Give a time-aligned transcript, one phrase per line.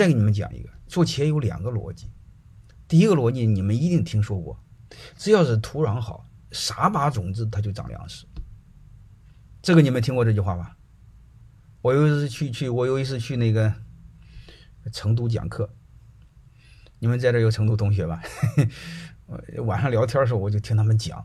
[0.00, 2.10] 再给你们讲一个，做企业有两个逻辑。
[2.88, 4.58] 第一个逻辑你们一定听说过，
[5.14, 8.26] 只要是土壤好，撒把种子它就长粮食。
[9.60, 10.74] 这个你们听过这句话吧？
[11.82, 13.74] 我有一次去去，我有一次去那个
[14.90, 15.68] 成都讲课，
[16.98, 18.22] 你们在这有成都同学吧？
[19.66, 21.22] 晚上聊天的时候，我就听他们讲，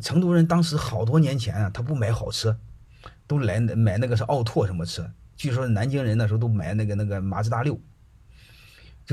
[0.00, 2.56] 成都人当时好多年前啊，他不买好车，
[3.26, 5.12] 都来买那个是奥拓什么车。
[5.34, 7.76] 据说南京人那时候都买那个那个马自达六。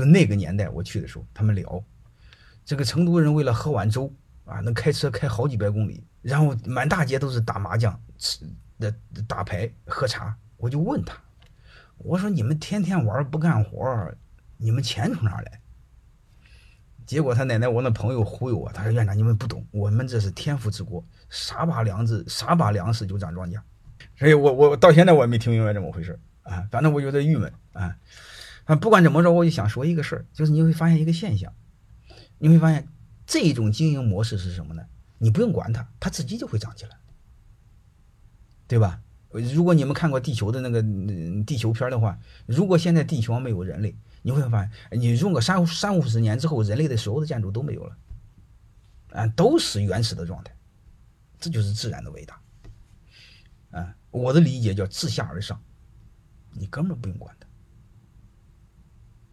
[0.00, 1.84] 就那个年代我去的时候，他们聊，
[2.64, 4.10] 这个成都人为了喝碗粥
[4.46, 8.38] 啊，能开车开好几百公里，然后满大街都是打麻将、吃
[8.78, 8.94] 的
[9.28, 10.34] 打牌、喝茶。
[10.56, 11.14] 我就问他，
[11.98, 14.10] 我说你们天天玩不干活，
[14.56, 15.60] 你们钱从哪来？
[17.04, 23.60] 结果他奶奶我那朋友忽悠我，他说院长你们不懂，我们这是天赋之国，啥把粮食，啥把粮食就长庄稼。
[24.16, 27.94] 所以我我到现在我也没听明白怎么回事啊，反正我有点郁闷啊。
[28.70, 31.52] 啊，不管怎么着，我就想说一个事儿，就是你会发现一个现象，
[32.38, 32.86] 你会发现
[33.26, 34.86] 这种经营模式是什么呢？
[35.18, 36.96] 你不用管它，它自己就会长起来，
[38.68, 39.02] 对吧？
[39.30, 40.80] 如果你们看过地球的那个
[41.44, 47.96] 地球片的话，如果现在地球上没有人类，你会发现，你用个三三五十年之后，人类的所有的建筑都没有了，
[49.14, 50.54] 啊，都是原始的状态，
[51.40, 52.40] 这就是自然的伟大，
[53.72, 55.60] 啊，我的理解叫自下而上，
[56.52, 57.49] 你根本不用管它。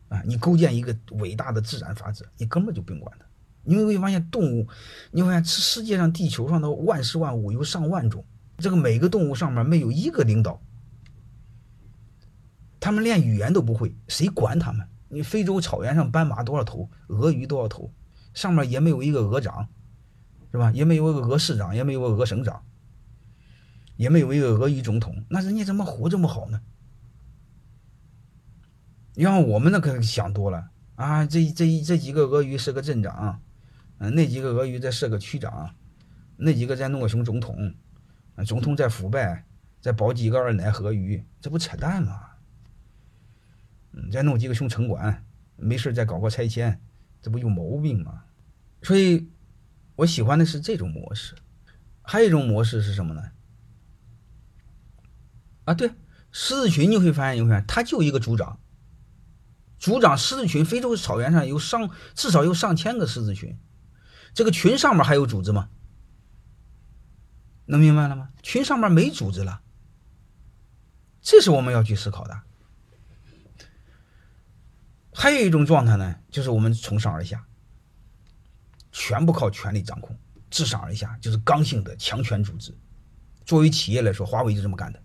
[0.09, 3.25] 啊，你构建一个伟大的自然法则，你根本就不用管它。
[3.63, 4.67] 你会发现动物，
[5.11, 8.23] 你会发现世界上地球上的万事万物有上万种，
[8.58, 10.61] 这个每个动物上面没有一个领导，
[12.80, 14.88] 他们连语言都不会，谁管他们？
[15.09, 17.92] 你非洲草原上斑马多少头，鳄鱼多少头，
[18.33, 19.67] 上面也没有一个鹅长，
[20.52, 20.71] 是吧？
[20.73, 22.64] 也没有一个鹅市长，也没有个鹅省长，
[23.97, 26.61] 也没有一个鳄鱼总统，那人家怎么活这么好呢？
[29.20, 31.26] 你看我们那可想多了啊！
[31.26, 33.42] 这这这几个鳄鱼是个镇长，
[33.98, 35.73] 嗯，那几个鳄鱼再是个区长，
[36.36, 37.73] 那几个再弄个熊总统，
[38.45, 39.44] 总统再腐败，
[39.82, 42.27] 再保几个二奶鳄鱼，这不扯淡吗？
[43.94, 45.26] 嗯，再弄几个熊城管，
[45.56, 46.80] 没事再搞个拆迁，
[47.20, 48.22] 这不有毛病吗？
[48.83, 49.32] 所以，
[49.95, 51.33] 我喜欢的是这种模式。
[52.04, 53.32] 还有一种模式是什么呢？
[55.66, 55.89] 啊，对，
[56.32, 58.60] 狮子群你会发现，你会发现，他就一个组长。
[59.80, 63.58] 组长狮子群，非洲草原上有上至少有上千个狮子群，
[64.33, 65.70] 这个群上面还有组织吗？
[67.65, 68.30] 能明白了吗？
[68.42, 69.61] 群上面没组织了，
[71.21, 72.42] 这是我们要去思考的。
[75.14, 77.45] 还有一种状态呢，就是我们从上而下，
[78.92, 80.15] 全部靠权力掌控；
[80.49, 82.76] 自上而下就是刚性的强权组织。
[83.45, 85.04] 作为企业来说，华为就这么干的，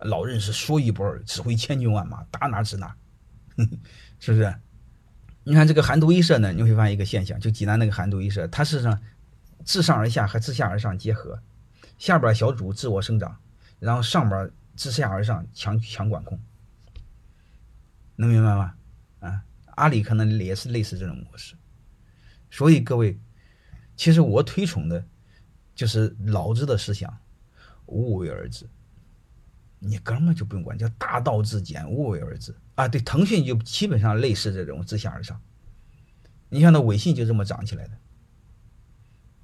[0.00, 2.96] 老任是说一不二，指挥千军万马，打哪指哪。
[4.20, 4.54] 是不是？
[5.44, 9.00] 你看这个韩独一社呢，你会发现一个现象，就济南那个韩独一社，它是上
[9.64, 11.42] 自上而下和自下而上结合，
[11.98, 13.36] 下边小组自我生长，
[13.80, 16.38] 然后上边自下而上强强管控，
[18.14, 18.74] 能明白吗？
[19.18, 19.42] 啊，
[19.74, 21.56] 阿里可能也是类似这种模式。
[22.50, 23.18] 所以各位，
[23.96, 25.04] 其实我推崇的，
[25.74, 27.18] 就是老子的思想，
[27.86, 28.66] 无为而治。
[29.84, 32.86] 你根本就不用管，叫大道至简，无为而治啊！
[32.86, 35.40] 对，腾讯就基本上类似这种自下而上。
[36.48, 37.90] 你像那微信就这么长起来的，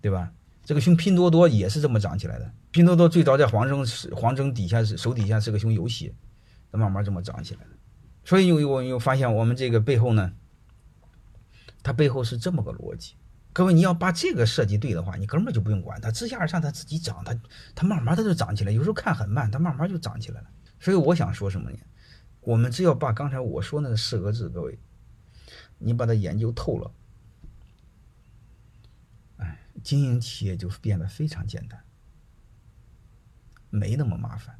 [0.00, 0.32] 对吧？
[0.64, 2.52] 这个熊拼多多也是这么长起来的。
[2.70, 3.84] 拼多多最早在黄峥
[4.14, 6.14] 黄峥底下是手底下是个熊游戏，
[6.70, 7.70] 慢慢这么长起来的。
[8.24, 10.32] 所以又我又发现我们这个背后呢，
[11.82, 13.14] 它背后是这么个逻辑。
[13.58, 17.36] 各位，你要把这个设计对的话，你根本就不用管它，自下而上，它自己长，它
[17.74, 18.70] 它慢慢它就长起来。
[18.70, 20.48] 有时候看很慢，它慢慢就长起来了。
[20.78, 21.76] 所以我想说什么呢？
[22.42, 24.78] 我们只要把刚才我说那四个字，各位，
[25.78, 26.92] 你把它研究透了，
[29.38, 31.82] 哎，经营企业就变得非常简单，
[33.70, 34.56] 没那么麻烦。